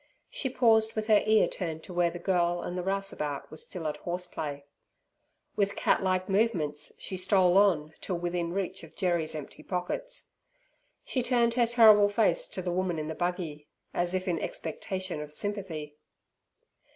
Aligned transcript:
She 0.31 0.49
paused, 0.49 0.95
with 0.95 1.05
her 1.05 1.21
ear 1.27 1.47
turned 1.47 1.83
to 1.83 1.93
where 1.93 2.09
the 2.09 2.17
girl 2.17 2.63
and 2.63 2.75
the 2.75 2.81
rouseabout 2.81 3.51
were 3.51 3.57
still 3.57 3.85
at 3.85 3.97
horse 3.97 4.25
play. 4.25 4.65
With 5.55 5.75
cat 5.75 6.01
like 6.01 6.27
movements 6.27 6.91
she 6.97 7.15
stole 7.15 7.55
on 7.59 7.93
till 8.01 8.17
within 8.17 8.51
reach 8.51 8.81
of 8.81 8.95
Jerry's 8.95 9.35
empty 9.35 9.61
pockets. 9.61 10.31
She 11.05 11.21
turned 11.21 11.53
her 11.53 11.67
terrible 11.67 12.09
face 12.09 12.47
to 12.47 12.63
the 12.63 12.71
woman 12.73 12.97
in 12.97 13.09
the 13.09 13.13
buggy, 13.13 13.67
as 13.93 14.15
if 14.15 14.27
in 14.27 14.39
expectation 14.39 15.21
of 15.21 15.31
sympathy. 15.31 15.97